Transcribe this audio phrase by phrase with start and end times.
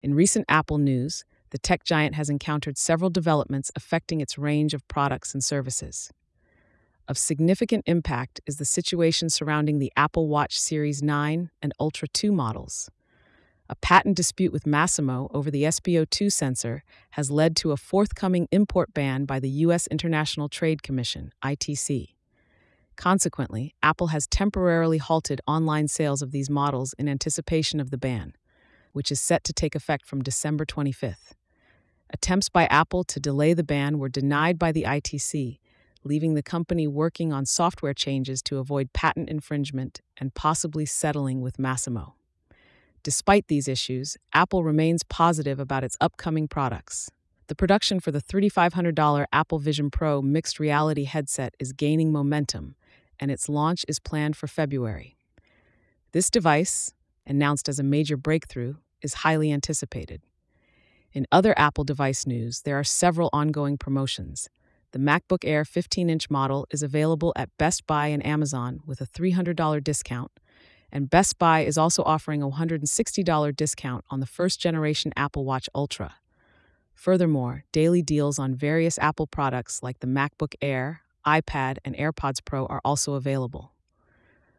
[0.00, 4.86] In recent Apple news, the tech giant has encountered several developments affecting its range of
[4.86, 6.12] products and services.
[7.08, 12.30] Of significant impact is the situation surrounding the Apple Watch Series 9 and Ultra 2
[12.30, 12.90] models.
[13.68, 18.94] A patent dispute with Masimo over the SpO2 sensor has led to a forthcoming import
[18.94, 19.86] ban by the U.S.
[19.88, 22.14] International Trade Commission, ITC.
[22.96, 28.34] Consequently, Apple has temporarily halted online sales of these models in anticipation of the ban,
[28.98, 31.30] which is set to take effect from December 25th.
[32.10, 35.60] Attempts by Apple to delay the ban were denied by the ITC,
[36.02, 41.58] leaving the company working on software changes to avoid patent infringement and possibly settling with
[41.58, 42.14] Masimo.
[43.04, 47.08] Despite these issues, Apple remains positive about its upcoming products.
[47.46, 52.74] The production for the $3,500 Apple Vision Pro mixed reality headset is gaining momentum,
[53.20, 55.16] and its launch is planned for February.
[56.10, 56.94] This device,
[57.28, 60.22] announced as a major breakthrough, is highly anticipated.
[61.12, 64.48] In other Apple device news, there are several ongoing promotions.
[64.92, 69.06] The MacBook Air 15 inch model is available at Best Buy and Amazon with a
[69.06, 70.30] $300 discount,
[70.90, 75.68] and Best Buy is also offering a $160 discount on the first generation Apple Watch
[75.74, 76.16] Ultra.
[76.94, 82.66] Furthermore, daily deals on various Apple products like the MacBook Air, iPad, and AirPods Pro
[82.66, 83.72] are also available.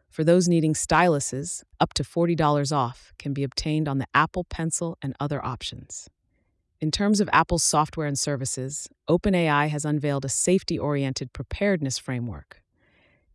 [0.10, 4.98] For those needing styluses, up to $40 off can be obtained on the Apple Pencil
[5.02, 6.10] and other options.
[6.82, 12.62] In terms of Apple's software and services, OpenAI has unveiled a safety oriented preparedness framework.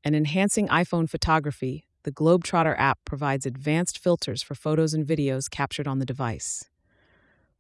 [0.03, 5.87] And enhancing iPhone photography, the Globetrotter app provides advanced filters for photos and videos captured
[5.87, 6.71] on the device.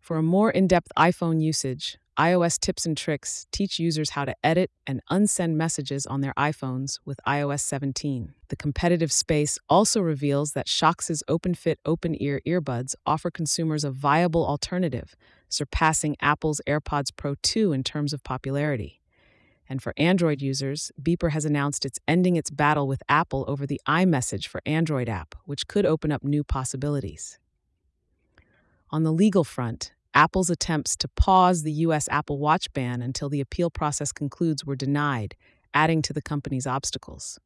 [0.00, 4.36] For a more in depth iPhone usage, iOS tips and tricks teach users how to
[4.44, 8.34] edit and unsend messages on their iPhones with iOS 17.
[8.48, 14.46] The competitive space also reveals that Shokz's OpenFit open ear earbuds offer consumers a viable
[14.46, 15.16] alternative,
[15.48, 19.00] surpassing Apple's AirPods Pro 2 in terms of popularity.
[19.68, 23.80] And for Android users, Beeper has announced it's ending its battle with Apple over the
[23.88, 27.40] iMessage for Android app, which could open up new possibilities.
[28.90, 32.08] On the legal front, Apple's attempts to pause the U.S.
[32.08, 35.34] Apple Watch ban until the appeal process concludes were denied,
[35.74, 37.40] adding to the company's obstacles.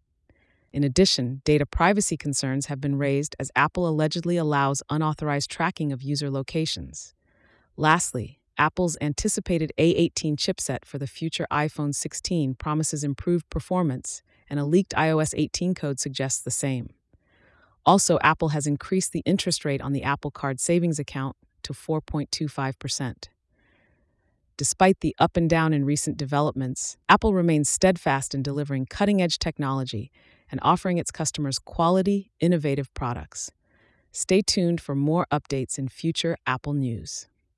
[0.70, 6.02] In addition, data privacy concerns have been raised as Apple allegedly allows unauthorized tracking of
[6.02, 7.14] user locations.
[7.76, 14.64] Lastly, Apple's anticipated A18 chipset for the future iPhone 16 promises improved performance, and a
[14.66, 16.90] leaked iOS 18 code suggests the same.
[17.86, 23.28] Also, Apple has increased the interest rate on the Apple Card savings account to 4.25%.
[24.56, 29.38] Despite the up and down in recent developments, Apple remains steadfast in delivering cutting edge
[29.38, 30.10] technology
[30.50, 33.52] and offering its customers quality, innovative products.
[34.10, 37.28] Stay tuned for more updates in future Apple news.